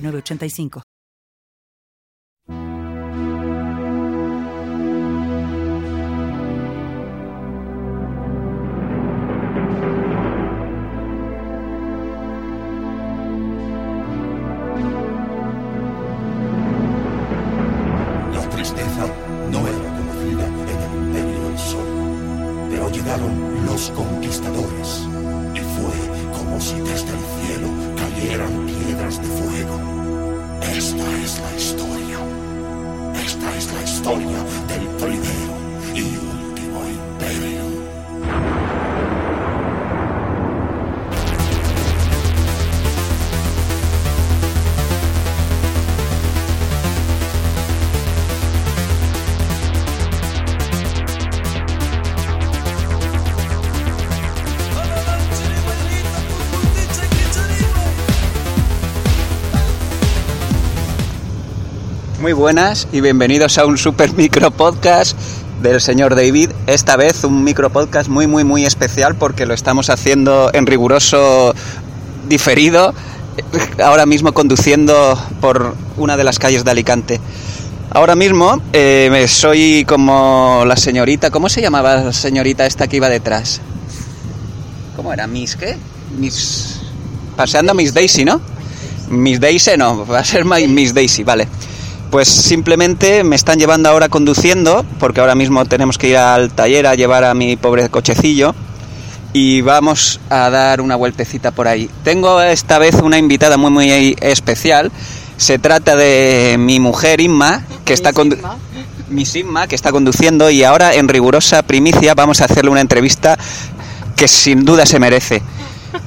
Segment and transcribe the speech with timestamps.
[0.00, 0.82] 985.
[33.98, 34.67] Historia
[62.28, 65.16] Muy buenas y bienvenidos a un super micro podcast
[65.62, 66.50] del señor David.
[66.66, 71.54] Esta vez un micro podcast muy muy muy especial porque lo estamos haciendo en riguroso
[72.28, 72.92] diferido,
[73.82, 77.18] ahora mismo conduciendo por una de las calles de Alicante.
[77.92, 83.08] Ahora mismo eh, soy como la señorita, ¿cómo se llamaba la señorita esta que iba
[83.08, 83.62] detrás?
[84.96, 85.26] ¿Cómo era?
[85.26, 85.78] ¿Miss qué?
[86.18, 86.82] Miss...
[87.36, 88.38] Paseando Miss Daisy, ¿no?
[89.08, 91.48] Miss Daisy no, va a ser Miss Daisy, vale.
[92.10, 96.86] Pues simplemente me están llevando ahora conduciendo, porque ahora mismo tenemos que ir al taller
[96.86, 98.54] a llevar a mi pobre cochecillo
[99.32, 101.90] y vamos a dar una vueltecita por ahí.
[102.04, 104.90] Tengo esta vez una invitada muy muy especial.
[105.36, 108.12] Se trata de mi mujer Inma, que está
[109.10, 113.38] Miss Inma, que está conduciendo y ahora en rigurosa primicia vamos a hacerle una entrevista
[114.16, 115.42] que sin duda se merece.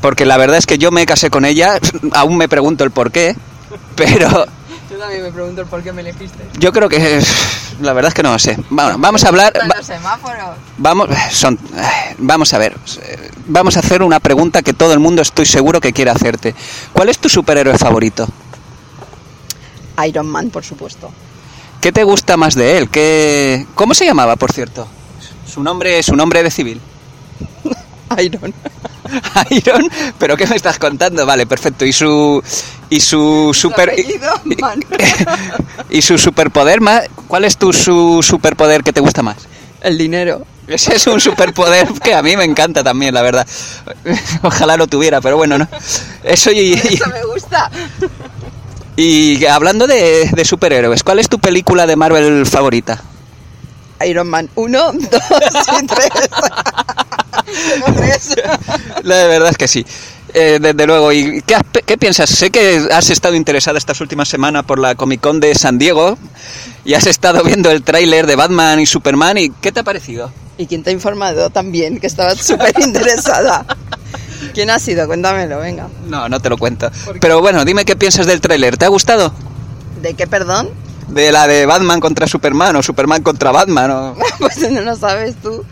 [0.00, 1.78] Porque la verdad es que yo me casé con ella,
[2.12, 3.36] aún me pregunto el por qué,
[3.96, 4.46] pero
[5.00, 6.44] también me pregunto el por qué me elegiste.
[6.58, 7.20] yo creo que
[7.80, 8.56] la verdad es que no lo sé.
[8.70, 9.52] Bueno, vamos a hablar.
[9.54, 10.56] Están va- los semáforos.
[10.78, 11.58] Vamos, son,
[12.18, 12.76] vamos a ver.
[13.02, 16.54] eh, Vamos a hacer una pregunta que todo el mundo estoy seguro que quiere hacerte.
[16.92, 18.28] ¿Cuál es tu superhéroe favorito?
[20.06, 21.10] Iron Man, por supuesto.
[21.80, 22.88] ¿Qué te gusta más de él?
[22.90, 24.86] ¿Qué, ¿Cómo se llamaba, por cierto?
[25.46, 26.80] Su nombre, su nombre de civil.
[28.18, 28.54] Iron.
[29.50, 31.26] Iron, pero ¿qué me estás contando?
[31.26, 31.84] Vale, perfecto.
[31.84, 32.42] Y su
[32.88, 33.92] y su super
[35.90, 37.02] y su superpoder más.
[37.28, 39.36] ¿Cuál es tu su superpoder que te gusta más?
[39.82, 40.42] El dinero.
[40.66, 43.46] Ese es un superpoder que a mí me encanta también, la verdad.
[44.42, 45.66] Ojalá lo tuviera, pero bueno, no.
[46.22, 47.70] Eso y, y, Eso me gusta.
[48.94, 53.02] y hablando de, de superhéroes, ¿cuál es tu película de Marvel favorita?
[54.06, 54.98] Iron Man 1, 2
[55.82, 56.08] y 3.
[59.02, 59.84] La verdad es que sí.
[60.32, 62.30] Eh, desde luego, ¿y qué, has- qué piensas?
[62.30, 66.16] Sé que has estado interesada estas últimas semanas por la Comic Con de San Diego
[66.84, 70.30] y has estado viendo el tráiler de Batman y Superman y ¿qué te ha parecido?
[70.56, 71.98] ¿Y quién te ha informado también?
[71.98, 73.64] Que estabas súper interesada.
[74.54, 75.06] ¿Quién ha sido?
[75.06, 75.88] Cuéntamelo, venga.
[76.06, 76.90] No, no te lo cuento.
[77.20, 78.76] Pero bueno, dime qué piensas del tráiler.
[78.76, 79.32] ¿Te ha gustado?
[80.00, 80.70] ¿De qué, perdón?
[81.08, 84.16] De la de Batman contra Superman o Superman contra Batman o...
[84.38, 85.64] Pues no lo sabes tú.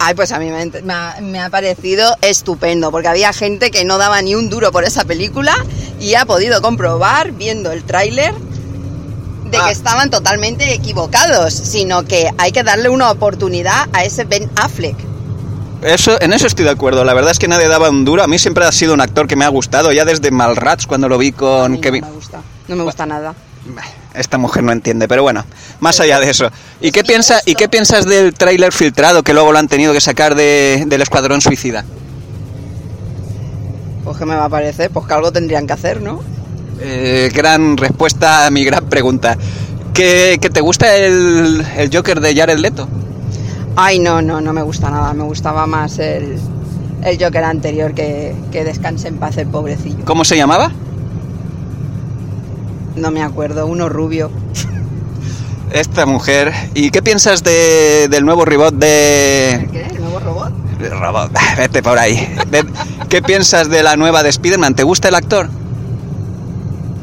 [0.00, 3.84] Ay, pues a mí me, me ha, me ha parecido estupendo, porque había gente que
[3.84, 5.54] no daba ni un duro por esa película
[6.00, 8.32] y ha podido comprobar, viendo el tráiler,
[9.50, 9.64] de Ah.
[9.66, 14.96] que estaban totalmente equivocados, sino que hay que darle una oportunidad a ese Ben Affleck.
[15.82, 17.04] Eso, en eso estoy de acuerdo.
[17.04, 18.22] La verdad es que nadie daba un duro.
[18.22, 21.08] A mí siempre ha sido un actor que me ha gustado, ya desde Malrats cuando
[21.08, 22.02] lo vi A con Kevin.
[22.02, 23.34] No me gusta, no me gusta nada.
[24.18, 25.44] Esta mujer no entiende, pero bueno,
[25.80, 26.50] más allá de eso.
[26.80, 30.00] ¿Y qué, piensa, ¿y qué piensas del tráiler filtrado que luego lo han tenido que
[30.00, 31.84] sacar de- del Escuadrón Suicida?
[34.04, 36.20] Pues que me va a parecer, pues que algo tendrían que hacer, ¿no?
[36.80, 39.36] Eh, gran respuesta a mi gran pregunta.
[39.92, 42.88] ¿Que, que te gusta el, el Joker de Jared Leto?
[43.76, 45.12] Ay, no, no, no me gusta nada.
[45.12, 46.38] Me gustaba más el,
[47.04, 50.04] el Joker anterior que, que descanse en paz el pobrecillo.
[50.04, 50.70] ¿Cómo se llamaba?
[52.98, 54.30] No me acuerdo, uno rubio.
[55.72, 56.52] Esta mujer.
[56.74, 59.68] ¿Y qué piensas de- del nuevo reboot de...
[59.70, 59.82] ¿Qué?
[59.82, 60.52] ¿El nuevo robot?
[61.00, 62.28] Robot, vete por ahí.
[63.08, 64.74] ¿Qué piensas de la nueva de Spider-Man?
[64.74, 65.48] ¿Te gusta el actor?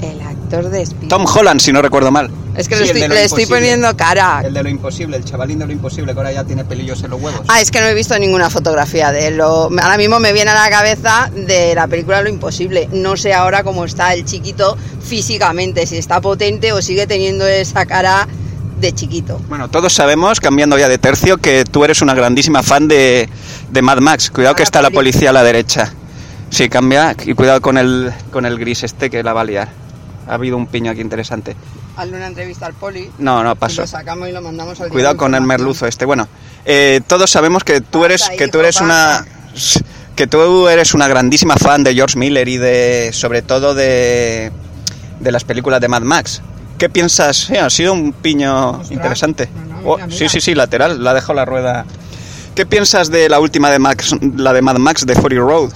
[0.02, 0.70] El actor.
[0.70, 1.10] De espía.
[1.10, 2.30] Tom Holland, si no recuerdo mal.
[2.58, 4.42] Es que Sí, le estoy, le estoy poniendo cara.
[4.46, 7.10] El de lo imposible, el chavalín de lo imposible, que ahora ya tiene pelillos en
[7.12, 7.42] los huevos.
[7.48, 9.38] Ah, es que no he visto ninguna fotografía de él.
[9.38, 12.88] Lo- ahora mismo me viene a la cabeza de la película Lo Imposible.
[12.94, 17.86] No sé ahora cómo está el chiquito físicamente, si está potente o sigue teniendo esa
[17.86, 18.28] cara
[18.80, 19.40] de chiquito.
[19.48, 23.30] Bueno, todos sabemos, cambiando ya de tercio, que tú eres una grandísima fan de,
[23.72, 24.30] de Mad Max.
[24.32, 25.12] Cuidado que Ah, está la poli.
[25.12, 25.94] policía a la derecha.
[26.50, 29.70] Sí, cambia y cuidado con el, con el gris este que la va a liar.
[30.28, 31.56] Ha habido un piño aquí interesante.
[31.98, 33.10] Hazle una entrevista al poli.
[33.18, 33.82] No, no, y paso.
[33.82, 36.06] Lo sacamos y lo mandamos al Cuidado con el merluzo este.
[36.06, 36.28] Bueno,
[36.66, 39.26] eh, todos sabemos que tú eres, que tú eres una,
[40.16, 44.52] que tú eres una grandísima fan de George Miller y de, sobre todo de,
[45.20, 46.42] de las películas de Mad Max.
[46.78, 47.38] ¿Qué piensas?
[47.38, 48.92] Sí, ha sido un piño Ostras.
[48.92, 49.50] interesante.
[49.56, 51.86] No, no, Oh, mira, Sí, sí, sí, lateral, la dejó la rueda.
[52.56, 55.72] ¿Qué piensas de la última de Max, la de Mad Max de Fury Road?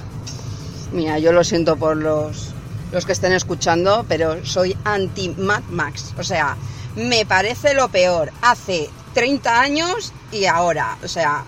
[0.92, 2.49] Mira, yo lo siento por los,
[2.92, 6.14] los que estén escuchando, pero soy anti Mad Max.
[6.18, 6.56] O sea,
[6.96, 10.98] me parece lo peor hace 30 años y ahora.
[11.04, 11.44] O sea,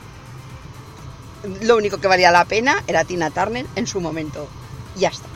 [1.62, 4.48] lo único que valía la pena era Tina Turner en su momento.
[4.96, 5.28] Ya está.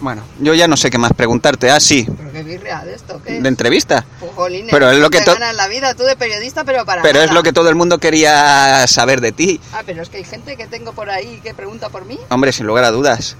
[0.00, 1.70] Bueno, yo ya no sé qué más preguntarte.
[1.70, 3.22] Ah, sí, ¿Pero qué birria de esto?
[3.24, 3.40] ¿Qué?
[3.40, 4.04] de entrevista.
[4.34, 7.02] Jolines, Pero es lo que te to- ganas la vida tú de periodista, pero para
[7.02, 9.60] Pero es lo que todo el mundo quería saber de ti.
[9.72, 12.18] Ah, pero es que hay gente que tengo por ahí que pregunta por mí.
[12.30, 13.36] Hombre, sin lugar a dudas.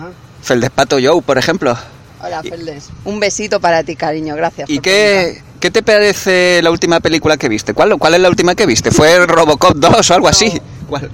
[0.00, 0.08] Ah.
[0.42, 1.76] Feldespato Joe, por ejemplo.
[2.22, 2.88] Hola, Feldes.
[3.04, 4.36] Un besito para ti, cariño.
[4.36, 4.68] Gracias.
[4.68, 7.72] ¿Y por qué, qué te parece la última película que viste?
[7.74, 8.90] ¿Cuál, ¿Cuál es la última que viste?
[8.90, 10.60] ¿Fue Robocop 2 o algo así?
[10.88, 11.10] ¿Cuál?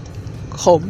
[0.65, 0.87] Home.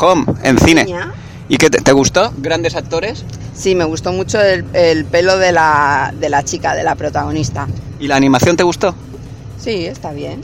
[0.00, 0.84] Home, en cine.
[0.84, 1.12] Niña.
[1.48, 2.32] ¿Y qué te, te gustó?
[2.38, 3.24] ¿Grandes actores?
[3.54, 7.68] Sí, me gustó mucho el, el pelo de la, de la chica, de la protagonista.
[8.00, 8.94] ¿Y la animación te gustó?
[9.58, 10.42] Sí, está bien.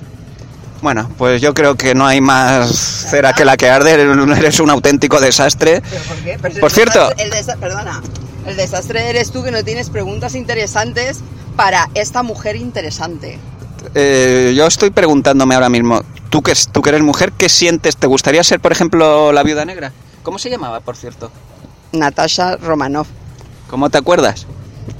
[0.80, 2.70] Bueno, pues yo creo que no hay más
[3.10, 3.92] cera que la que arde.
[3.92, 5.82] Eres un auténtico desastre.
[5.90, 6.38] ¿Pero por qué?
[6.40, 8.02] Pero Por el cierto- desastre- el desa- perdona.
[8.46, 11.18] El desastre eres tú que no tienes preguntas interesantes
[11.56, 13.38] para esta mujer interesante.
[13.94, 17.96] Eh, yo estoy preguntándome ahora mismo, ¿tú que, tú que eres mujer, ¿qué sientes?
[17.96, 19.92] ¿Te gustaría ser, por ejemplo, la viuda negra?
[20.22, 21.30] ¿Cómo se llamaba, por cierto?
[21.92, 23.06] Natasha Romanov.
[23.68, 24.46] ¿Cómo te acuerdas?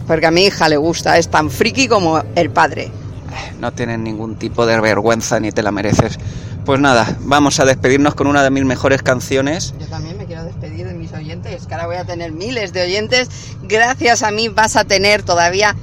[0.07, 2.91] Porque a mi hija le gusta, es tan friki como el padre.
[3.61, 6.19] No tienes ningún tipo de vergüenza ni te la mereces.
[6.65, 9.75] Pues nada, vamos a despedirnos con una de mis mejores canciones.
[9.81, 12.83] Yo también me quiero despedir de mis oyentes, que ahora voy a tener miles de
[12.83, 13.29] oyentes.
[13.63, 15.75] Gracias a mí vas a tener todavía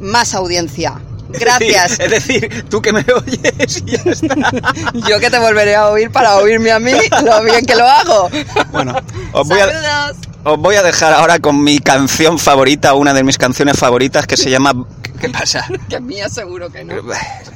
[0.00, 1.00] más audiencia.
[1.28, 2.00] Gracias.
[2.00, 4.34] Es decir, tú que me oyes y ya está.
[5.08, 6.92] Yo que te volveré a oír para oírme a mí
[7.24, 8.28] lo bien que lo hago.
[8.72, 8.96] Bueno,
[9.32, 10.16] os voy, a, Saludos.
[10.44, 14.36] os voy a dejar ahora con mi canción favorita, una de mis canciones favoritas que
[14.36, 14.74] se llama...
[15.20, 15.66] ¿Qué pasa?
[15.88, 16.94] Que mía seguro que no.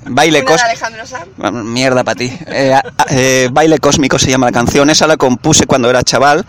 [0.06, 0.86] Baile cósmico.
[1.36, 2.32] Bueno, Mierda para ti.
[2.46, 2.78] Eh,
[3.10, 4.90] eh, Baile Cósmico se llama la canción.
[4.90, 6.44] Esa la compuse cuando era chaval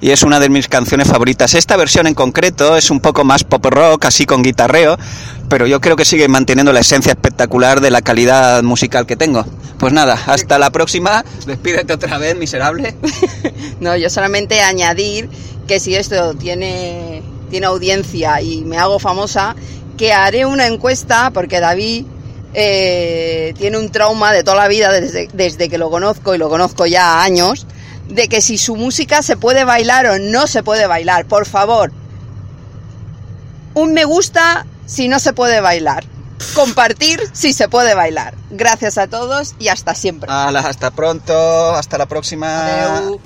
[0.00, 1.54] y es una de mis canciones favoritas.
[1.54, 4.96] Esta versión en concreto es un poco más pop rock, así con guitarreo,
[5.48, 9.44] pero yo creo que sigue manteniendo la esencia espectacular de la calidad musical que tengo.
[9.78, 11.24] Pues nada, hasta la próxima.
[11.46, 12.94] Despídete otra vez, miserable.
[13.80, 15.28] No, yo solamente añadir
[15.66, 19.56] que si esto tiene, tiene audiencia y me hago famosa,
[19.96, 22.06] que haré una encuesta porque David
[22.54, 26.48] eh, tiene un trauma de toda la vida desde, desde que lo conozco y lo
[26.48, 27.66] conozco ya años,
[28.08, 31.26] de que si su música se puede bailar o no se puede bailar.
[31.26, 31.92] Por favor,
[33.74, 36.04] un me gusta si no se puede bailar.
[36.54, 38.34] Compartir si se puede bailar.
[38.50, 40.30] Gracias a todos y hasta siempre.
[40.30, 42.96] Hasta pronto, hasta la próxima.
[42.98, 43.20] Adeu.